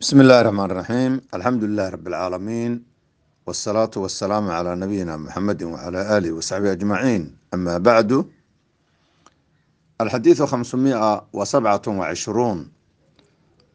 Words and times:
بسم 0.00 0.20
الله 0.20 0.40
الرحمن 0.40 0.64
الرحيم 0.70 1.20
الحمد 1.34 1.64
لله 1.64 1.88
رب 1.88 2.06
العالمين 2.08 2.72
والصلاة 3.46 3.90
والسلام 3.96 4.50
على 4.50 4.74
نبينا 4.76 5.16
محمد 5.16 5.62
وعلى 5.62 6.18
آله 6.18 6.32
وصحبه 6.32 6.72
أجمعين 6.72 7.36
أما 7.54 7.78
بعد 7.78 8.24
الحديث 10.00 10.42
خمسمائة 10.42 11.26
وسبعة 11.32 11.82
وعشرون 11.88 12.58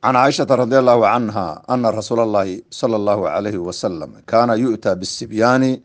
عن 0.04 0.16
عائشة 0.16 0.48
رضي 0.52 0.80
الله 0.80 1.08
عنها 1.08 1.64
أن 1.70 1.86
رسول 1.86 2.20
الله 2.20 2.62
صلى 2.72 2.96
الله 2.96 3.30
عليه 3.30 3.58
وسلم 3.58 4.10
كان 4.28 4.50
يؤتى 4.50 4.96
بالسبيان 4.96 5.82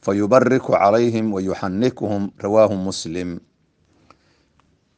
فيبرك 0.00 0.70
عليهم 0.70 1.32
ويحنكهم 1.32 2.30
رواه 2.44 2.74
مسلم 2.74 3.40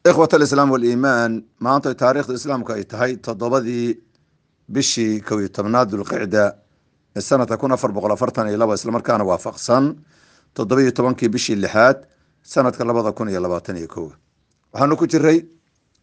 إخوة 0.05 0.29
الإسلام 0.33 0.71
والإيمان 0.71 1.43
ما 1.59 1.75
أنت 1.75 1.87
تاريخ 1.87 2.29
الإسلام 2.29 2.63
كي 2.63 2.83
تهي 2.83 3.15
تضبذي 3.15 3.99
bishii 4.74 5.20
kow 5.20 5.38
iyo 5.40 5.48
tobnaad 5.48 5.88
dulqicda 5.90 6.44
sanadka 7.28 7.56
kun 7.60 7.72
afar 7.72 7.90
boqol 7.92 8.12
afartan 8.12 8.48
iyo 8.48 8.56
laba 8.62 8.74
islamarkaana 8.74 9.24
waafaqsan 9.24 9.84
toddoba 10.54 10.80
iyo 10.82 10.90
tobankii 10.98 11.28
bishii 11.28 11.56
lixaad 11.64 11.98
sanadka 12.42 12.84
labada 12.84 13.12
kun 13.12 13.28
iyo 13.28 13.40
labaatan 13.40 13.76
iyo 13.76 13.88
kowa 13.88 14.14
waxaanu 14.72 14.96
ku 14.96 15.06
jiray 15.06 15.38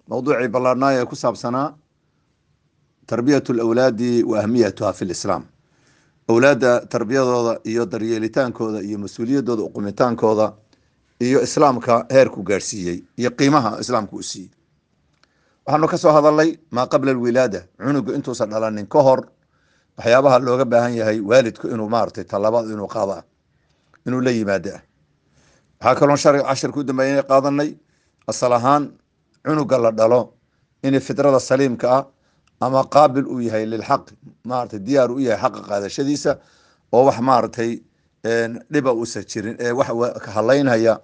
mowduucii 0.10 0.48
ballaarnaaya 0.54 1.02
ee 1.02 1.06
ku 1.06 1.16
saabsanaa 1.16 1.74
tarbiyat 3.08 3.50
lawlaadi 3.50 4.24
wa 4.24 4.40
ahmiyatuha 4.40 4.94
fi 4.94 5.06
lislaam 5.06 5.44
awlaadda 6.30 6.86
tarbiyadooda 6.86 7.60
iyo 7.64 7.86
daryeelitaankooda 7.86 8.82
iyo 8.82 8.98
mas'uuliyadooda 9.00 9.64
uqumitaankooda 9.64 10.54
iyo 11.20 11.42
islaamka 11.44 12.06
heerku 12.10 12.44
gaadhsiiyey 12.44 13.04
iyo 13.18 13.30
qiimaha 13.32 13.80
islaamka 13.82 14.16
u 14.16 14.24
siiyey 14.24 14.50
waxaanu 15.70 15.88
ka 15.88 15.98
soo 15.98 16.12
hadalnay 16.12 16.58
maa 16.72 16.88
qabla 16.88 17.12
alwilaada 17.12 17.62
cunuga 17.78 18.14
intuusan 18.18 18.50
dhalanin 18.50 18.88
ka 18.88 19.00
hor 19.02 19.22
waxyaabaha 19.98 20.40
looga 20.40 20.66
baahan 20.66 20.94
yahay 20.98 21.20
waalidku 21.22 21.68
inuu 21.68 21.90
maaragtay 21.90 22.24
talabaad 22.24 22.66
inuu 22.74 22.88
qaado 22.88 23.12
ah 23.22 23.24
inuu 24.08 24.22
la 24.22 24.32
yimaado 24.32 24.72
ah 24.76 24.82
waxaa 25.82 26.00
kaloo 26.00 26.16
shar 26.18 26.36
cashirka 26.44 26.80
u 26.80 26.84
dambeeya 26.84 27.24
qaadanay 27.24 27.70
asal 28.28 28.54
ahaan 28.54 28.84
cunuga 29.46 29.78
la 29.78 29.92
dhalo 29.92 30.34
in 30.84 31.00
fidrada 31.00 31.40
saliimka 31.40 31.88
ah 31.98 32.06
ama 32.62 32.84
qaabil 32.84 33.26
uu 33.28 33.40
yahay 33.42 33.66
lilxaq 33.66 34.04
maaragtay 34.46 34.80
diyaar 34.80 35.12
u 35.12 35.20
yahay 35.20 35.38
xaqa 35.42 35.62
qaadashadiisa 35.70 36.32
oo 36.94 37.06
wax 37.06 37.20
maaragtay 37.20 37.72
dhiba 38.72 38.92
uusan 38.94 39.24
jirin 39.32 39.56
ee 39.60 39.72
wax 39.72 39.88
halaynhaya 40.36 40.98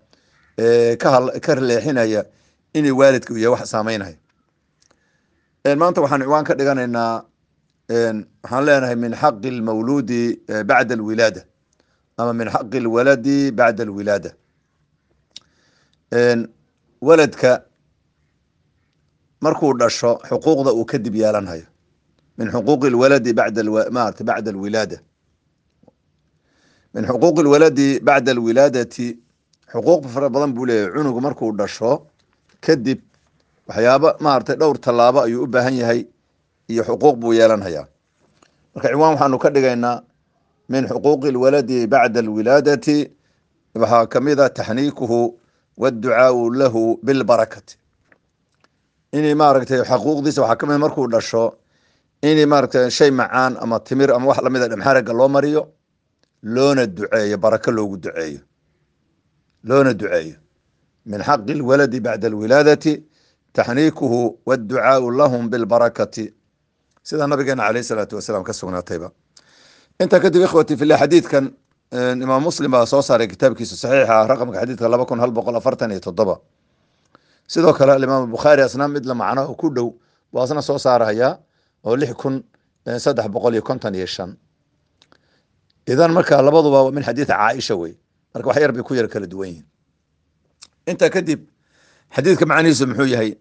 ka 1.45 1.53
leexinaya 1.69 2.25
inay 2.73 2.91
waalidka 2.91 3.33
u 3.33 3.51
wax 3.51 3.69
saameynhaya 3.71 4.17
maanta 5.73 6.01
waxaan 6.01 6.21
ciwaan 6.21 6.45
ka 6.45 6.53
dhiganaynaa 6.53 7.25
waxaan 7.89 8.65
leenahay 8.65 8.95
min 8.95 9.13
xaqi 9.13 9.49
lmawluudi 9.51 10.39
bacda 10.69 10.93
alwilaada. 10.93 11.41
Ama 12.17 12.33
min 12.33 12.47
xaqi 12.49 12.79
lwaladi 12.79 13.51
bacda 13.51 13.83
alwilaada. 13.83 14.31
Waladka 17.01 17.65
markuu 19.41 19.73
dhasho 19.73 20.19
xuquuqda 20.29 20.71
uu 20.73 20.85
kadib 20.85 21.15
yeelanhayo. 21.15 21.65
Min 22.37 22.47
xuquuqi 22.51 22.89
lwaladi 22.89 23.33
bacda 23.33 23.63
maarata 23.91 24.23
bacda 24.23 24.51
alwilaada. 24.51 24.97
Min 26.93 27.05
xuquuqi 27.05 27.41
lwaladi 27.43 27.99
bacda 27.99 28.31
alwilaadati 28.31 29.17
xuquuq 29.73 30.05
fara 30.13 30.29
badan 30.29 30.53
buu 30.53 30.65
leeyahay. 30.65 30.93
Cunugu 30.93 31.21
markuu 31.21 31.51
dhasho 31.57 32.05
kadib 32.61 33.01
waxyaaba 33.67 34.09
maaragtay 34.25 34.55
dhowr 34.61 34.77
tallaabo 34.85 35.19
ayuu 35.25 35.43
u 35.43 35.47
baahan 35.53 35.75
yahay 35.81 36.01
iyo 36.71 36.83
xuquuq 36.87 37.15
buu 37.21 37.33
yeelanhayaa 37.39 37.85
marka 38.73 38.87
ciwaan 38.91 39.11
waxaanu 39.13 39.37
ka 39.43 39.49
dhigaynaa 39.55 39.97
min 40.69 40.83
xuquuqi 40.91 41.29
lwaladi 41.35 41.87
bacda 41.93 42.19
alwilaadati 42.23 42.97
waxaa 43.81 44.05
ka 44.13 44.19
mid 44.25 44.39
a 44.39 44.49
taxniikuhu 44.57 45.19
waadducaau 45.81 46.49
lahu 46.59 46.81
bilbarakati 47.05 47.73
inay 49.17 49.33
maaragtay 49.41 49.81
xuquuqdiisa 49.89 50.39
waxaa 50.43 50.59
ka 50.59 50.65
mid 50.69 50.77
markuu 50.83 51.07
dhasho 51.13 51.43
inay 52.29 52.45
maaragtay 52.51 52.89
shay 52.97 53.11
macaan 53.11 53.53
ama 53.63 53.79
timir 53.87 54.09
ama 54.15 54.25
wax 54.29 54.39
la 54.45 54.49
mid 54.53 54.61
a 54.61 54.67
dhamxaraga 54.71 55.13
loo 55.19 55.27
mariyo 55.35 55.63
loona 56.43 56.85
duceeyo 56.85 57.37
barako 57.43 57.71
loogu 57.71 57.97
duceeyo. 57.97 58.39
Loona 59.67 59.93
duceeyo. 59.93 60.35
Min 61.09 61.19
xaqi 61.27 61.53
lwaladi 61.59 61.99
bacda 62.05 62.27
alwilaadati 62.27 62.93
taxniikuhu 63.55 64.19
wاdducaau 64.47 65.11
lahum 65.19 65.49
bilbarakati. 65.51 66.25
Sida 67.07 67.27
nabigeena 67.27 67.63
aleyh 67.69 67.83
salaatu 67.89 68.15
wasalaam 68.19 68.43
ka 68.43 68.53
sugnaatayba 68.53 69.09
intaa 70.01 70.19
kadib 70.23 70.41
ikhwati 70.47 70.73
filah 70.79 70.97
xadiidkan 70.99 71.45
imaam 72.23 72.43
muslim 72.43 72.71
baa 72.71 72.85
soo 72.85 73.01
saaray 73.01 73.27
kitaabkiisa 73.31 73.75
saxiixa 73.83 74.27
raqamka 74.31 74.57
xadiidka 74.61 74.89
laba 74.93 75.05
kun 75.05 75.19
hal 75.23 75.31
boqol 75.31 75.55
afartan 75.55 75.91
iyo 75.91 76.01
toddoba. 76.07 76.35
Sidoo 77.47 77.73
kale 77.77 77.91
alimaam 77.93 78.25
bukhaari 78.31 78.61
asna 78.67 78.87
mid 78.87 79.05
la 79.05 79.13
macno 79.13 79.53
ku 79.55 79.69
dhow 79.69 79.89
buu 80.31 80.41
asna 80.43 80.61
soo 80.61 80.77
saarhayaa 80.77 81.37
oo 81.85 81.95
lix 81.95 82.13
kun 82.21 82.43
saddex 82.97 83.27
boqol 83.29 83.53
iyo 83.53 83.61
konton 83.61 83.95
iyo 83.95 84.05
shan. 84.05 84.35
Idan 85.87 86.11
marka 86.11 86.41
labaduba 86.41 86.91
min 86.91 87.03
xadiid 87.03 87.27
caaisha 87.29 87.75
wey. 87.77 87.93
Marka 88.33 88.47
wax 88.49 88.57
yar 88.59 88.71
bay 88.73 88.83
ku 88.83 88.93
yar 88.95 89.07
kala 89.07 89.27
duwan 89.27 89.47
yihiin 89.49 89.65
intaa 90.91 91.09
kadib 91.09 91.39
xadiidka 92.15 92.45
macnihiisu 92.45 92.83
muxuu 92.89 93.07
yahay 93.13 93.31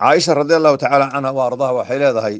caaisha 0.00 0.34
radi 0.34 0.54
allahu 0.54 0.76
tacaala 0.82 1.10
canha 1.12 1.32
wa 1.38 1.42
ardaha 1.48 1.72
waxay 1.78 1.98
leedahay 2.02 2.36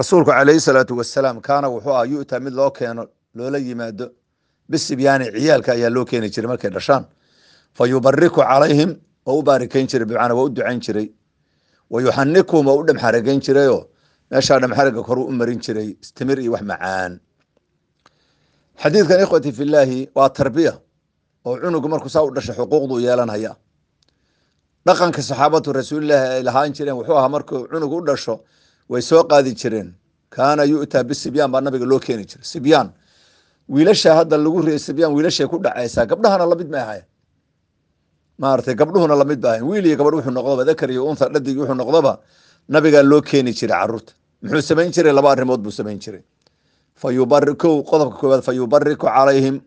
rasuulku 0.00 0.30
calayhi 0.30 0.60
salaatu 0.68 0.96
wasalaam 1.00 1.40
kaana 1.48 1.66
wuxuu 1.74 1.94
ah 2.00 2.04
yu'ta 2.14 2.40
mid 2.44 2.52
loo 2.60 2.70
keeno 2.78 3.02
loola 3.34 3.58
yimaado 3.58 4.06
bisibyaani 4.70 5.26
ciyaalka 5.34 5.72
ayaa 5.72 5.90
loo 5.96 6.04
keeni 6.04 6.30
jiray 6.30 6.48
markay 6.52 6.70
dhashaan. 6.70 7.04
Fa 7.76 7.84
yubariku 7.92 8.40
calayhim 8.50 8.90
oo 9.26 9.38
u 9.38 9.42
baarikeyn 9.42 9.86
jiray 9.90 10.06
bimacnaa 10.06 10.38
waa 10.38 10.44
u 10.48 10.50
ducayn 10.50 10.80
jiray. 10.80 11.08
Wa 11.90 11.98
oo 12.00 12.78
u 12.80 12.84
dhamxarageyn 12.86 13.40
jirayoo 13.40 13.82
meeshaa 14.30 14.60
dhamxaraga 14.62 15.02
koru 15.02 15.22
u 15.30 15.32
marin 15.32 15.58
jiray 15.58 15.96
istimir 16.02 16.38
iyo 16.40 16.52
wax 16.52 16.62
macaan. 16.62 17.20
Xadiidkan 18.82 19.20
ikhwati 19.24 19.52
filaahi 19.52 20.10
waa 20.14 20.28
tarbiya 20.28 20.74
oo 21.46 21.56
cunugu 21.62 21.88
markuu 21.88 22.08
saa 22.08 22.22
u 22.22 22.30
dhashay 22.30 22.54
xuquuqduu 22.54 23.00
yeelanhaya 23.06 23.56
dhaqanka 24.86 25.22
saxaabatu 25.22 25.72
rasuulilaahi 25.72 26.26
ay 26.36 26.42
lahaan 26.48 26.72
jireen 26.72 26.96
wuxuu 27.00 27.16
ahaa 27.20 27.28
markuu 27.28 27.66
cunug 27.72 27.92
u 27.92 28.00
dhasho 28.08 28.40
way 28.88 29.02
soo 29.02 29.22
qaadi 29.24 29.54
jireen. 29.54 29.94
Kaana 30.30 30.62
yu'taa 30.64 31.04
bisibyaan 31.04 31.50
baa 31.52 31.60
nabiga 31.60 31.86
loo 31.86 31.98
keeni 31.98 32.24
jiray. 32.30 32.44
Sibyaan. 32.44 32.88
Wiilasha 33.68 34.14
hadda 34.18 34.36
lagu 34.36 34.62
riya 34.62 34.78
sibyaan 34.78 35.12
wiilashay 35.16 35.46
ku 35.48 35.58
dhacaysaa 35.58 36.06
gabdhahana 36.06 36.46
la 36.48 36.56
mid 36.56 36.70
ma 36.70 36.78
ahayn 36.78 37.04
maaratay 38.38 38.74
gabdhuhuna 38.74 39.14
la 39.18 39.24
mid 39.24 39.40
ba 39.40 39.48
ahayn 39.52 39.64
wiil 39.70 39.84
iyo 39.86 39.96
gabadh 39.96 40.14
wuxuu 40.18 40.32
noqdoba 40.32 40.64
dakar 40.64 40.90
iyo 40.90 41.04
untha 41.10 41.28
dhadig 41.28 41.58
wuxuu 41.58 41.74
noqdoba 41.74 42.12
nabigaa 42.68 43.02
loo 43.02 43.20
keeni 43.20 43.52
jiray 43.52 43.76
carruurta. 43.80 44.12
Muxuu 44.42 44.62
samayn 44.62 44.92
jiray 44.92 45.12
laba 45.12 45.32
arrimood 45.32 45.60
buu 45.60 45.70
samayn 45.70 45.98
jiray. 45.98 46.22
Fa 46.94 47.08
qodobka 47.10 48.16
koowaad 48.20 48.42
fa 48.42 48.52
yubariku 48.52 49.06
calayhim 49.06 49.60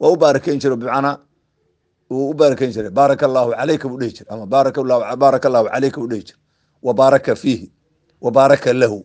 waa 0.00 0.12
u 0.12 0.16
baarikeyn 0.16 0.58
jiray 0.60 0.76
bimacnaa 0.76 1.16
u 2.10 2.34
baarakeyn 2.34 2.72
jiray. 2.72 2.90
Baaraka 2.90 3.26
allahu 3.26 3.50
calayka 3.52 3.88
buu 3.88 3.98
dhihi 3.98 4.12
jiray. 4.12 4.28
Ama 4.30 4.46
baaraka 4.46 4.80
allahu 4.80 5.68
calayka 5.68 6.00
buu 6.00 6.08
dhihi 6.08 6.24
jiray. 6.24 6.40
Wa 6.82 6.92
baaraka 6.94 7.34
fiihi. 7.36 7.70
Wa 8.20 8.30
baaraka 8.30 8.72
lahu. 8.72 9.04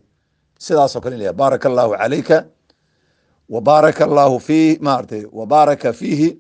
Sidaasoo 0.60 1.02
kale 1.02 1.16
in 1.16 1.34
baaraka 1.34 1.70
allahu 1.70 1.92
calayka. 1.98 2.46
Wa 3.50 3.62
baaraka 3.62 4.06
allahu 4.06 4.40
fii 4.40 4.78
maaratay 4.82 5.26
wa 5.32 5.46
baaraka 5.46 5.94
fiihi. 5.94 6.38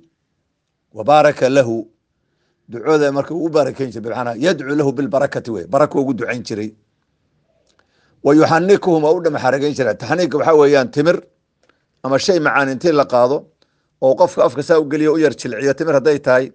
Wa 0.93 1.03
baaraka 1.03 1.49
lahu. 1.49 1.87
Ducooda 2.69 3.11
marka 3.11 3.33
uu 3.33 3.49
baarakeyn 3.49 3.91
jiray 3.91 4.03
bimacnaa 4.03 4.35
yadcu 4.39 4.75
lahu 4.75 4.91
bilbarakati 4.91 5.51
wey 5.51 5.65
baraka 5.67 5.99
ugu 5.99 6.13
ducayn 6.13 6.43
jiray. 6.43 6.71
Wa 8.23 8.35
yuxanikuhum 8.35 9.03
waa 9.03 9.11
u 9.11 9.21
dhamaxarageyn 9.21 9.73
jiray. 9.75 9.95
Taxniigka 9.95 10.37
waxaa 10.37 10.55
weeyaan 10.55 10.91
timir 10.91 11.21
ama 12.03 12.19
shay 12.19 12.39
macaan 12.39 12.69
intii 12.69 12.91
la 12.91 13.05
qaado 13.05 13.47
oo 14.03 14.13
qofka 14.19 14.41
afka 14.47 14.61
saa 14.67 14.79
u 14.79 14.85
geliyo 14.91 15.11
u 15.13 15.19
yar 15.23 15.33
jilciyo 15.39 15.73
timir 15.77 15.95
hadday 15.99 16.19
tahay 16.19 16.45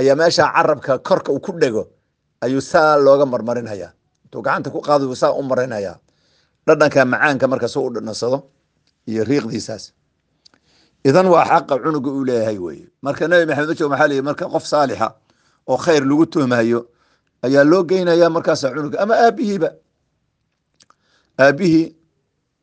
ayaa 0.00 0.16
meesha 0.20 0.44
carabka 0.56 0.92
korka 1.08 1.30
uu 1.32 1.40
ku 1.40 1.52
dhego 1.60 1.82
ayuu 2.44 2.60
saa 2.60 2.96
looga 2.96 3.26
marmarinhayaa. 3.32 3.92
Intuu 4.24 4.42
gacanta 4.42 4.70
ku 4.74 4.80
qaado 4.80 5.14
saa 5.14 5.32
u 5.36 5.42
marinhayaa 5.42 5.96
dhadhanka 6.66 7.04
macaanka 7.04 7.46
marka 7.52 7.68
si 7.68 7.78
u 7.78 7.90
dhanansado 7.94 8.38
iyo 9.10 9.22
riiqdiisaas. 9.28 9.84
Idan 11.04 11.26
waa 11.32 11.44
xaqa 11.50 11.74
cunuga 11.82 12.10
uu 12.10 12.24
leeyahay 12.28 12.58
weye 12.64 12.86
marka 13.04 13.28
nabi 13.28 13.44
maxamed 13.48 13.68
majo 13.76 13.86
maxaa 13.92 14.08
liyi 14.10 14.22
marka 14.28 14.44
qof 14.52 14.64
saalixa 14.72 15.08
oo 15.70 15.76
khayr 15.84 16.02
lagu 16.08 16.24
tuhmayo 16.32 16.80
ayaa 17.46 17.64
loo 17.70 17.82
geynaya 17.90 18.26
markaasa 18.36 18.66
cunuga. 18.74 18.96
Ama 19.04 19.14
aabihiiba 19.24 19.70
aabihii 21.38 21.86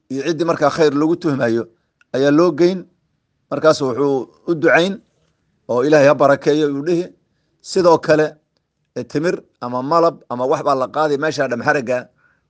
iyo 0.09 0.21
ciddii 0.27 0.45
markaa 0.49 0.69
khayr 0.75 0.93
lagu 0.93 1.15
tuhmayo 1.21 1.63
ayaa 2.15 2.31
loo 2.31 2.51
geyn 2.59 2.79
markaas 3.51 3.79
wuxuu 3.81 4.15
u 4.49 4.51
ducayn 4.61 4.93
oo 5.71 5.83
ilaahay 5.87 6.07
ha 6.07 6.15
barakeeyo 6.15 6.67
uu 6.75 6.83
dhihi. 6.87 7.05
Sidoo 7.61 7.97
kale 7.99 8.35
timir 9.11 9.35
ama 9.61 9.79
malab 9.83 10.15
ama 10.29 10.45
wax 10.51 10.61
baa 10.67 10.75
la 10.81 10.87
qaaday 10.95 11.17
meesha 11.17 11.47
dhamxaraga 11.51 11.97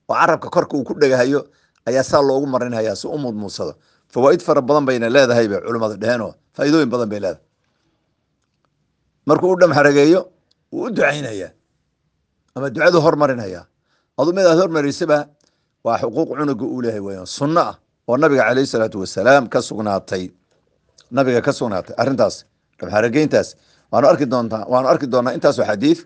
oo 0.10 0.14
carabka 0.16 0.50
korka 0.56 0.74
uu 0.78 0.84
ku 0.88 0.94
dhegahayo 1.02 1.40
ayaa 1.88 2.04
saa 2.04 2.22
loogu 2.22 2.48
marinhayaa 2.54 2.96
si 2.96 3.08
u 3.08 3.18
mudmuudsado 3.18 3.74
fawaaid 4.14 4.42
fara 4.48 4.62
badan 4.62 4.86
bayna 4.88 5.10
leedahay 5.16 5.48
bay 5.52 5.60
culimmadu 5.66 5.96
dheheenoo 6.02 6.32
faa'iidooyin 6.56 6.90
badan 6.94 7.10
bay 7.12 7.20
leedahay. 7.20 7.44
Markuu 9.28 9.52
u 9.54 9.60
dhamxarageeyo 9.62 10.22
wuu 10.72 10.86
u 10.88 10.90
ducaynayaa 10.96 11.52
ama 12.56 12.70
ducadu 12.70 12.98
hormarinhayaa 13.06 13.64
adu 14.20 14.32
mid 14.38 14.46
hormarisaba 14.60 15.18
waa 15.86 15.98
xuquuq 16.02 16.30
cunuga 16.38 16.66
uu 16.66 16.82
leeyahay 16.84 17.04
weyan 17.08 17.26
sunno 17.26 17.62
ah 17.62 17.76
oo 18.08 18.16
nabiga 18.22 18.44
calayhi 18.48 18.68
salaatu 18.74 18.98
wasalaam 19.04 19.44
ka 19.54 19.60
sugnaatay 19.62 20.24
nabiga 21.16 21.42
ka 21.48 21.52
sugnaatay 21.60 21.96
arrintaas 22.02 22.36
dhamxarageyntaas 22.80 23.48
waanu 23.92 24.08
arki 24.12 24.26
doontaa 24.34 24.64
waanu 24.72 24.88
arki 24.92 25.08
doonaa 25.14 25.34
intaasoo 25.38 25.66
xadiid 25.72 26.00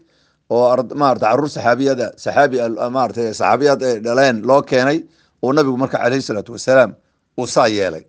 oo 0.50 0.75
maarata 1.01 1.25
carruur 1.30 1.50
saxaabiyada 1.56 2.07
saxaabi 2.24 2.57
maarata 2.95 3.21
saxaabiyad 3.33 3.80
ay 3.89 3.95
dhaleen 4.06 4.38
loo 4.50 4.62
keenay 4.69 4.98
oo 5.44 5.50
nabigu 5.57 5.77
marka 5.83 5.98
calayhi 6.03 6.21
salaatu 6.30 6.51
wasalaam 6.57 6.92
uu 7.39 7.48
saa 7.56 7.68
yeelay. 7.77 8.03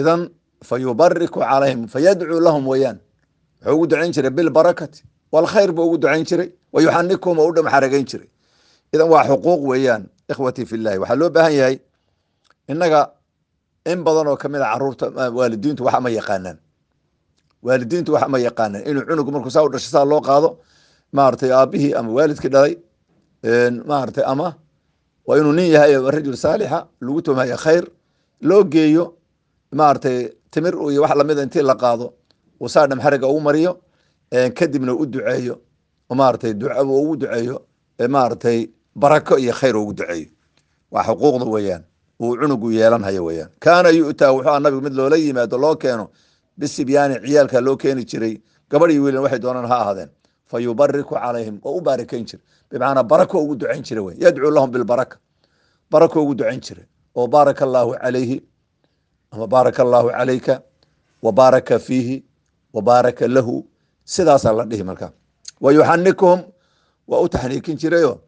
Idan 0.00 0.20
fa 0.68 0.74
yubariku 0.78 1.40
calayhim 1.40 1.80
fayadcuu 1.92 2.40
lahum 2.46 2.64
weeyaan. 2.72 2.98
Wuxuu 3.62 3.74
ugu 3.74 3.86
ducayn 3.90 4.12
jiray 4.12 4.30
bilbarakati 4.30 5.02
walkhayr 5.32 5.70
buu 5.76 5.84
ugu 5.88 5.98
ducayn 5.98 6.24
jiray 6.24 6.48
wa 6.72 6.82
yuxanikuhum 6.82 7.38
oo 7.38 7.48
u 7.50 7.52
dhamxarageyn 7.56 8.04
jiray. 8.10 8.28
Idan 8.94 9.08
waa 9.12 9.24
xuquuq 9.28 9.60
weeyaan 9.70 10.02
ikhwatii 10.30 10.66
fillahi. 10.70 10.98
Waxaa 11.02 11.16
loo 11.20 11.30
baahan 11.30 11.52
yahay 11.60 11.76
innaga 12.68 13.00
in 13.92 14.00
badan 14.04 14.26
oo 14.30 14.36
ka 14.36 14.48
mid 14.48 14.60
a 14.60 14.68
carruurta 14.72 15.06
waalidiintu 15.38 15.82
wax 15.84 15.96
ma 16.04 16.10
yaqaanaan. 16.18 16.58
Waalidiintu 17.66 18.10
wax 18.14 18.24
ma 18.32 18.38
yaqaanaan. 18.46 18.82
Inuu 18.88 19.04
cunugu 19.08 19.30
markuu 19.34 19.50
saa 19.54 19.64
u 19.64 19.68
dhasho 19.72 19.90
saa 19.94 20.04
loo 20.10 20.20
qaado 20.28 20.48
maaragtay 21.16 21.50
aabihii 21.52 21.92
ama 21.98 22.10
waalidkii 22.16 22.48
dhalay 22.54 22.74
maaragtay 23.90 24.24
ama 24.26 24.54
waa 25.26 25.36
inuu 25.38 25.52
nin 25.52 25.70
yahay 25.72 25.94
rajul 26.10 26.36
saalixa 26.36 26.86
lagu 27.00 27.22
tuhmaya 27.22 27.56
khayr 27.56 27.84
loo 28.48 28.64
geeyo 28.64 29.04
maaragtay 29.72 30.18
timir 30.50 30.74
iyo 30.92 31.02
wax 31.02 31.14
lamida 31.16 31.42
intii 31.42 31.62
la 31.62 31.74
qaado 31.74 32.12
uu 32.60 32.68
saa 32.68 32.86
dhamxariga 32.86 33.26
ugu 33.28 33.40
mariyo 33.40 33.72
kadibna 34.58 34.92
u 34.94 35.06
duceeyo 35.06 35.54
maaragtay 36.10 36.52
duca 36.54 36.82
ugu 36.82 37.16
duceeyo 37.16 37.56
maaragtay 38.08 38.68
barako 38.94 39.38
iyo 39.38 39.52
khayr 39.52 39.76
ugu 39.76 39.92
duceeyo. 39.92 40.28
Waa 40.90 41.04
xuquuqda 41.04 41.44
weeyaan 41.44 41.84
uu 42.22 42.36
cunugu 42.36 42.70
yeelanhayo 42.72 43.24
weeyaan. 43.24 43.50
Kaana 43.60 43.88
yu'taa 43.90 44.32
wuxuu 44.32 44.58
nabigu 44.60 44.82
mid 44.82 44.92
loola 44.92 45.16
yimaado 45.16 45.58
loo 45.58 45.76
keeno 45.76 46.10
bisibyaani 46.58 47.20
ciyaalka 47.24 47.60
loo 47.60 47.76
keeni 47.76 48.04
jiray 48.04 48.40
gabadh 48.70 48.90
iyo 48.92 49.02
wiilin 49.02 49.20
waxay 49.20 49.38
doonaan 49.38 49.68
ha 49.68 49.76
ahaadeen. 49.82 50.10
Fa 50.46 50.60
yubariku 50.60 51.14
calayhim 51.14 51.60
oo 51.64 51.76
u 51.78 51.80
baarikayn 51.80 52.24
jira. 52.24 52.42
Bimacnaa 52.70 53.02
barako 53.02 53.42
ugu 53.42 53.56
ducayn 53.56 53.82
jira 53.82 54.02
wey 54.02 54.16
yadcuu 54.18 54.50
lahum 54.50 54.70
bilbaraka. 54.70 55.16
Barako 55.90 56.22
ugu 56.22 56.34
ducayn 56.34 56.60
jira. 56.60 56.82
Oo 57.14 57.26
baaraka 57.26 57.64
allaahu 57.64 57.94
calayhi 58.02 58.42
ama 59.30 59.46
baaraka 59.46 59.82
allaahu 59.82 60.08
calayka 60.10 60.62
wa 61.22 61.32
baaraka 61.32 61.78
fiihi 61.78 62.24
wa 62.72 62.82
baaraka 62.82 63.28
lahu. 63.28 63.66
Sidaasaa 64.04 64.52
la 64.52 64.64
dhihi 64.64 64.84
marka 64.84 65.12
wa 65.60 65.72
waa 67.08 67.20
u 67.24 67.28
taxniikin 67.28 67.76
jirayo 67.80 68.20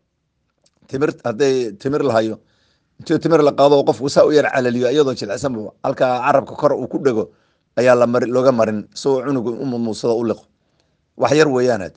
timir 0.88 1.12
hadday 1.25 1.72
timir 1.72 2.02
lahayo 2.02 2.40
intii 3.00 3.19
timir 3.23 3.41
la 3.43 3.52
qaado 3.52 3.81
qofku 3.88 4.08
saa 4.14 4.25
u 4.29 4.32
yar 4.32 4.47
calaliyo 4.52 4.88
iyadoo 4.93 5.14
jilcisan 5.19 5.55
halkaa 5.85 6.20
carabka 6.26 6.55
kor 6.61 6.73
uu 6.76 6.87
ku 6.88 6.99
dhego 6.99 7.25
ayaa 7.76 7.94
looga 8.35 8.52
marin 8.52 8.85
isagoo 8.94 9.23
cunugu 9.25 9.50
u 9.56 9.64
mudmuudsado 9.64 10.14
u 10.20 10.25
liqo. 10.29 10.44
Wax 11.17 11.32
yar 11.32 11.49
weeyaanad. 11.49 11.94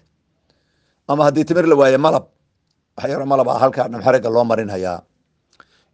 Ama 1.08 1.24
haddii 1.28 1.46
timir 1.46 1.66
la 1.68 1.76
waaye 1.76 1.98
malab 1.98 2.26
wax 2.98 3.10
yaro 3.12 3.26
malab 3.26 3.48
a 3.50 3.60
halkaa 3.60 3.88
dhamxariga 3.92 4.30
loo 4.30 4.44
marin 4.44 4.70
hayaa. 4.70 5.02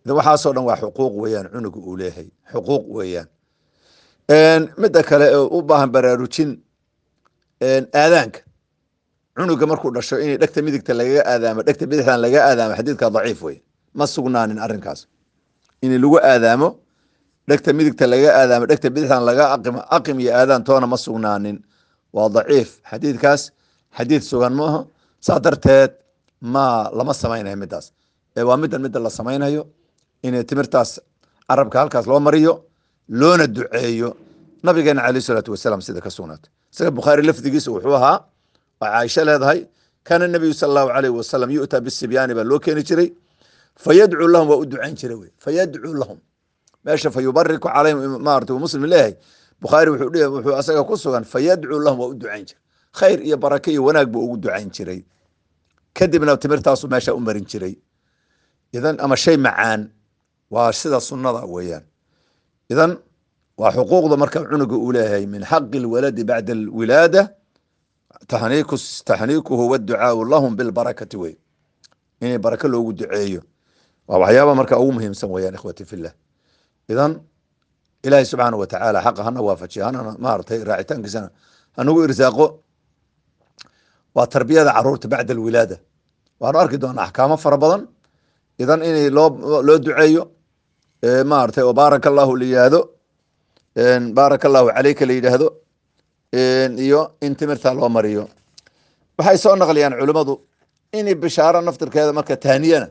Idan 0.05 0.15
waxaasoo 0.17 0.53
dhan 0.53 0.63
waa 0.69 0.77
xuquuq 0.81 1.13
weeyaan 1.21 1.47
cunuga 1.53 1.79
uu 1.79 1.97
leeyahay 1.97 2.27
xuquuq 2.53 2.83
weeyaan. 2.97 3.27
Midda 4.77 5.01
kale 5.03 5.25
u 5.35 5.61
baahan 5.61 5.89
baraarujin 5.93 6.51
aadaanka. 7.61 8.39
Cunuga 9.37 9.65
markuu 9.67 9.91
dhasho 9.95 10.19
in 10.21 10.37
dhegta 10.39 10.61
midigta 10.61 10.93
lagaga 10.93 11.21
aadaamo 11.33 11.61
dhegta 11.67 11.85
bidixdan 11.89 12.19
laga 12.21 12.39
aadaamo 12.49 12.73
xadiidka 12.77 13.09
daciif 13.15 13.41
wey 13.43 13.57
ma 13.97 14.05
sugnaanin 14.07 14.59
arrinkaas. 14.65 14.99
In 15.81 15.91
lagu 16.01 16.17
aadaamo 16.31 16.69
dhegta 17.49 17.73
midigta 17.77 18.05
laga 18.13 18.29
aadaamo 18.41 18.65
dhegta 18.69 18.89
bidixdan 18.95 19.23
laga 19.29 19.43
aqimo 19.55 19.79
aqim 19.97 20.17
iyo 20.23 20.31
aadaan 20.39 20.63
toona 20.67 20.87
ma 20.87 20.97
sugnaanin. 21.05 21.57
Waa 22.15 22.29
daciif. 22.35 22.69
Xadiidkaas 22.91 23.41
xadiid 23.97 24.23
sugan 24.31 24.53
maaha 24.59 24.79
saa 25.27 25.39
darteed 25.45 25.91
ma 26.53 26.89
lama 26.97 27.13
samaynayo 27.21 27.57
midaas 27.63 27.85
waa 28.49 28.57
middan 28.61 28.81
midda 28.85 28.99
la 28.99 29.09
samaynayo. 29.09 29.63
In 30.23 30.33
timirtaas 30.49 30.99
carabka 31.49 31.77
halkaas 31.81 32.05
loo 32.07 32.19
mariyo 32.19 32.53
loona 33.19 33.45
duceeyo. 33.55 34.09
Nabigeena 34.63 35.01
caleyh 35.05 35.23
salaatu 35.27 35.51
wasalaam 35.55 35.81
sida 35.87 36.01
ka 36.05 36.09
sugnaatay 36.09 36.51
isaga 36.73 36.91
bukhaari 36.97 37.23
lafdigiisa 37.27 37.69
wuxuu 37.71 37.95
ahaa 37.99 38.17
oo 38.83 38.87
caaisha 38.93 39.21
leedahay 39.27 39.59
kaana 40.07 40.27
nabiyu 40.27 40.53
sala 40.53 40.69
allahu 40.71 40.89
alayh 40.97 41.11
wasalam 41.19 41.49
yu'taa 41.57 41.79
bisibyaani 41.85 42.33
baa 42.37 42.43
loo 42.51 42.59
keeni 42.65 42.83
jiray 42.89 43.07
fayadcuu 43.85 44.27
lahum 44.33 44.47
waa 44.51 44.59
u 44.63 44.65
ducayn 44.65 44.95
jiray 44.99 45.17
wey 45.21 45.31
fayadcuu 45.43 45.93
lahum 46.01 46.19
meesha 46.85 47.11
fa 47.11 47.21
yubariku 47.21 47.67
calayhim 47.67 48.19
maarata 48.27 48.53
uu 48.53 48.59
muslim 48.65 48.83
leeyahay 48.93 49.15
bukhaari 49.61 49.89
wuxuu 49.91 50.55
asaga 50.61 50.83
ku 50.89 50.97
sugan 50.97 51.23
fayadcuu 51.33 51.79
lahum 51.85 51.99
waa 51.99 52.11
u 52.13 52.15
ducayn 52.21 52.45
jiray 52.49 52.61
khayr 52.99 53.19
iyo 53.27 53.37
barake 53.37 53.71
iyo 53.71 53.83
wanaag 53.87 54.07
buu 54.11 54.23
ugu 54.25 54.37
ducayn 54.37 54.69
jiray 54.75 54.99
kadibna 55.93 56.37
timirtaasu 56.37 56.87
meesha 56.87 57.13
u 57.15 57.19
marin 57.19 57.45
jiray 57.45 57.75
idan 58.73 58.95
ama 58.99 59.15
shay 59.17 59.37
macaan 59.37 59.81
waa 60.51 60.71
sida 60.73 60.99
sunnada 61.01 61.45
weeyaan 61.45 61.83
idan 62.69 62.97
waa 63.57 63.71
xuquuqda 63.71 64.15
marka 64.17 64.39
cunuga 64.49 64.75
uu 64.75 64.91
leeyahay 64.91 65.25
min 65.25 65.41
xaqi 65.51 65.77
اlwaladi 65.83 66.23
bacda 66.23 66.53
alwilaada 66.53 67.21
taxniikuhu 68.27 69.63
wاducaau 69.71 70.25
lahum 70.25 70.55
bilbarakati 70.55 71.17
wey 71.17 71.35
inay 72.21 72.37
barake 72.37 72.67
loogu 72.67 72.93
duceeyo 72.93 73.41
waa 74.09 74.19
waxyaaba 74.23 74.53
marka 74.59 74.75
ugu 74.81 74.91
muhiimsan 74.97 75.29
weyaan 75.33 75.55
ikhwati 75.57 75.83
filah 75.89 76.13
idan 76.91 77.11
ilaahay 78.05 78.25
subxaana 78.31 78.57
wa 78.61 78.67
tacaala 78.71 78.99
xaqa 79.05 79.21
hana 79.27 79.39
waafajiyo 79.47 79.83
hana 79.87 79.99
maaratay 80.25 80.59
raacitaankiisana 80.69 81.27
hanagu 81.77 81.99
irsaaqo. 82.07 82.45
Waa 84.15 84.27
tarbiyada 84.33 84.71
carruurta 84.75 85.07
bacda 85.13 85.33
alwilaada. 85.35 85.77
Waanu 86.41 86.57
arki 86.63 86.77
doonaa 86.83 87.05
axkaamo 87.07 87.37
fara 87.43 87.57
badan. 87.63 87.81
Idan 88.61 88.81
inay 88.89 89.09
loo 89.17 89.29
loo 89.67 89.77
duceeyo 89.85 90.23
maaratay 91.31 91.63
oo 91.63 91.73
baaraka 91.79 92.07
allahu 92.11 92.33
la 92.41 92.45
yihahdo 92.51 92.79
baaraka 94.17 94.45
allahu 94.49 94.67
caleyka 94.75 95.05
la 95.09 95.13
yidhaahdo. 95.17 95.47
Iyo 96.85 97.01
in 97.21 97.35
timirta 97.35 97.73
loo 97.79 97.89
mariyo. 97.89 98.23
Waxay 99.17 99.37
soo 99.43 99.55
naqliyaan 99.61 99.93
culimmadu 99.99 100.33
in 100.97 101.05
bishaaro 101.23 101.59
naftirkeeda 101.61 102.13
marka 102.17 102.35
taaniyana 102.45 102.87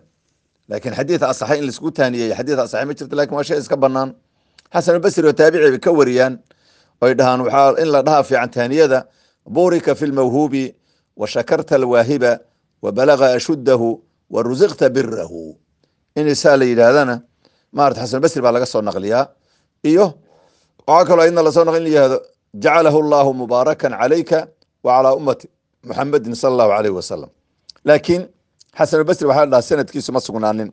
laakiin 0.70 0.94
xadiid 0.98 1.22
asaxay 1.22 1.58
in 1.58 1.64
la 1.66 1.70
isku 1.74 1.90
taaniyeeyo 1.98 2.34
xadiid 2.38 2.58
asaxay 2.64 2.84
ma 2.88 2.94
jirto 2.98 3.14
laakiin 3.18 3.36
waa 3.38 3.44
shay 3.48 3.58
iska 3.62 3.76
banaan 3.84 4.10
xasanulbasri 4.74 5.26
oo 5.28 5.32
taabici 5.40 5.70
bay 5.70 5.78
ka 5.86 5.90
wariyaan 5.98 6.34
oy 7.04 7.12
dhahaan 7.18 7.40
waxaa 7.46 7.74
in 7.82 7.88
la 7.94 8.00
dhaha 8.06 8.22
fiican 8.28 8.50
taaniyada 8.56 8.98
burika 9.54 9.94
fi 9.94 10.06
lmawhubi 10.06 10.64
wa 11.20 11.26
shakarta 11.26 11.74
alwaahiba 11.80 12.32
wa 12.82 12.92
balaga 12.92 13.26
ashuddahu 13.38 13.88
wa 14.30 14.42
rusiqta 14.42 14.86
birahu 14.96 15.56
in 16.16 16.34
saa 16.34 16.56
la 16.60 16.64
yidhaahdana 16.64 17.14
maarata 17.72 18.00
xasanulbasri 18.04 18.42
baa 18.44 18.52
laga 18.56 18.66
soo 18.66 18.82
naqliyaa 18.88 19.24
iyo 19.90 20.06
waxaa 20.88 21.04
kaloo 21.08 21.26
idna 21.28 21.42
la 21.46 21.52
soo 21.56 21.64
naqli 21.64 21.80
in 21.86 21.92
yihahdo 21.92 22.18
jacalahu 22.64 22.98
allahu 23.04 23.30
mubaarakan 23.40 23.92
calayka 24.00 24.38
wa 24.84 24.90
calaa 24.96 25.14
ummati 25.20 25.46
muxamedin 25.88 26.34
sala 26.40 26.52
allahu 26.54 26.72
alayh 26.78 26.92
wasalam 26.98 27.30
laakiin 27.88 28.22
xasanulbasri 28.76 29.26
waxaa 29.30 29.44
la 29.46 29.50
dhaha 29.50 29.62
sanadkiisu 29.70 30.10
ma 30.12 30.20
sugnaanin 30.20 30.70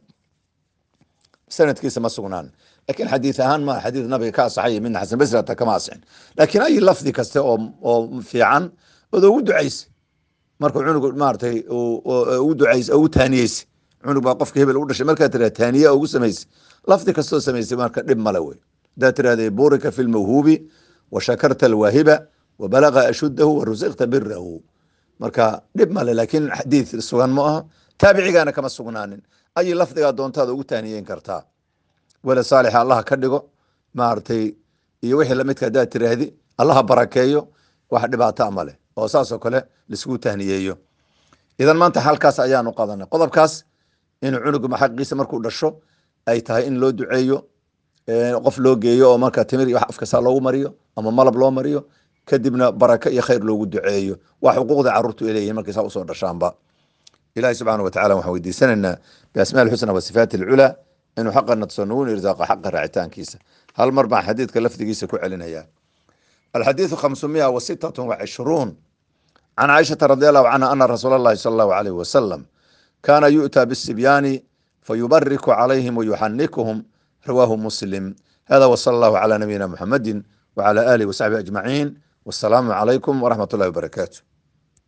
sanadkiisa 1.49 1.99
ma 2.01 2.09
sugnaanin 2.09 2.51
laakiin 2.87 3.09
xadiid 3.13 3.39
ahaan 3.39 3.63
ma 3.63 3.79
xadiid 3.83 4.05
nabiga 4.13 4.31
ka 4.37 4.43
asaxay 4.49 4.79
midna 4.79 4.99
xasanbasri 5.03 5.37
hata 5.37 5.55
kama 5.55 5.73
asixin 5.75 6.01
laakiin 6.37 6.61
ay 6.67 6.79
lafdi 6.79 7.11
kaste 7.17 7.39
oo 7.39 7.57
oo 7.81 8.21
fiican 8.21 8.71
ood 9.13 9.23
ugu 9.23 9.41
ducaysa 9.47 9.87
markuu 10.59 10.81
cunug 10.87 11.05
maaratay 11.17 11.63
ugu 11.69 12.53
ducays 12.59 12.89
ugu 12.89 13.09
taaniyeysa 13.09 13.65
cunug 14.05 14.23
baa 14.23 14.35
qofka 14.41 14.59
hebel 14.59 14.77
u 14.77 14.85
dhashay 14.89 15.05
markaa 15.05 15.29
tira 15.29 15.49
taaniya 15.49 15.93
ugu 15.93 16.07
samaysa 16.07 16.45
lafdi 16.87 17.11
kastoo 17.17 17.39
samaysay 17.47 17.77
marka 17.77 18.01
dhib 18.07 18.19
male 18.27 18.39
wey 18.47 18.57
hadaa 18.95 19.11
tirahda 19.17 19.49
burika 19.59 19.91
fi 19.91 20.01
lmawhubi 20.07 20.55
wa 21.11 21.19
shakarta 21.21 21.65
alwaahiba 21.65 22.15
wa 22.59 22.67
balaga 22.73 23.01
ashuddahu 23.11 23.51
wa 23.59 23.65
rusiqta 23.65 24.05
birahu 24.07 24.61
marka 25.19 25.61
dhib 25.77 25.89
male 25.97 26.13
laakiin 26.19 26.49
xadiid 26.57 26.87
sugan 27.09 27.31
ma 27.37 27.41
aha 27.49 27.59
taabicigaana 27.97 28.51
kama 28.51 28.69
sugnaanin. 28.69 29.21
Ay 29.55 29.73
lafdigaa 29.73 30.11
doontaada 30.11 30.51
ugu 30.53 30.63
taaniyeyn 30.63 31.05
kartaa. 31.05 31.43
Wele 32.23 32.43
saalixa 32.43 32.81
allaha 32.81 33.03
ka 33.03 33.15
dhigo 33.15 33.49
maaragtay 33.93 34.53
iyo 35.01 35.17
wixii 35.17 35.35
lamidka 35.35 35.65
haddaad 35.65 35.89
tiraahdi 35.89 36.33
allaha 36.57 36.83
barakeeyo 36.83 37.47
wax 37.91 38.03
dhibaata 38.11 38.51
ma 38.51 38.63
leh 38.63 38.75
oo 38.97 39.07
saasoo 39.07 39.39
kale 39.39 39.63
laiskugu 39.89 40.17
tahniyeeyo. 40.17 40.77
Idan 41.59 41.77
maanta 41.77 42.01
halkaas 42.01 42.39
ayaanu 42.39 42.71
qadanay 42.73 43.07
qodobkaas 43.07 43.63
inuu 44.21 44.39
cunuga 44.43 44.77
xaqiisa 44.77 45.15
markuu 45.15 45.39
dhasho 45.45 45.69
ay 46.25 46.41
tahay 46.41 46.67
in 46.67 46.79
loo 46.81 46.91
duceeyo 46.91 47.37
qof 48.43 48.57
loo 48.57 48.75
geeyo 48.75 49.11
oo 49.11 49.17
marka 49.17 49.45
timir 49.45 49.67
iyo 49.69 49.77
wax 49.77 49.89
afkasaa 49.89 50.21
loogu 50.21 50.41
mariyo 50.41 50.69
ama 50.95 51.11
malab 51.11 51.35
loo 51.35 51.51
mariyo 51.51 51.85
kadibna 52.25 52.71
baraka 52.71 53.09
iyo 53.09 53.21
khayr 53.21 53.41
loogu 53.43 53.65
duceeyo. 53.65 54.15
Waa 54.41 54.55
xuquuqda 54.55 54.91
caruurtu 54.91 55.27
ay 55.27 55.33
leeyihiin 55.33 55.55
markay 55.55 55.73
saa 55.73 55.83
u 55.83 55.89
soo 55.89 56.03
dhashaanba 56.03 56.53
ilahi 57.35 57.55
subxaana 57.55 57.83
wa 57.83 57.91
tacala 57.91 58.15
waxaan 58.15 58.33
weydiisanaynaa 58.33 58.95
biasmaa 59.33 59.61
alxusna 59.61 59.93
wa 59.93 60.01
sifaati 60.01 60.37
alculaa 60.37 60.73
inuu 61.19 61.31
xaqana 61.31 61.67
tuso 61.67 61.85
nagu 61.85 62.07
irsaaqa 62.07 62.45
xaqa 62.47 62.71
raacitaankiisa 62.71 63.37
hal 63.73 63.91
mar 63.91 64.07
baan 64.07 64.23
xadiidka 64.25 64.59
lafdigiisa 64.63 65.07
ku 65.07 65.17
celinaya 65.19 65.67
alxadiidu 66.53 66.95
khamsumiya 66.95 67.51
wa 67.51 67.59
sitatun 67.59 68.07
wa 68.07 68.15
cishruun 68.23 68.75
can 69.57 69.67
caaishata 69.67 70.07
radi 70.07 70.25
allahu 70.31 70.47
canha 70.47 70.71
ana 70.71 70.87
rasuula 70.87 71.15
allahi 71.15 71.37
sala 71.37 71.53
allahu 71.63 71.71
alayh 71.79 71.93
wasalam 71.95 72.41
kaana 73.01 73.27
yu'taa 73.27 73.65
bisibyaani 73.65 74.43
fayubariku 74.81 75.51
calayhim 75.51 75.97
wayuxanikuhum 75.97 76.83
rawaahu 77.27 77.57
muslim 77.57 78.15
hada 78.47 78.67
wsala 78.71 78.95
allahu 78.95 79.15
cala 79.19 79.35
nabiyina 79.39 79.67
muxamadi 79.67 80.23
wcala 80.55 80.87
alihi 80.87 81.07
wasaxbihi 81.11 81.39
ajmaciin 81.43 81.87
wasalaamu 82.25 82.71
calaykum 82.71 83.15
waraxmat 83.23 83.53
ullahi 83.53 83.71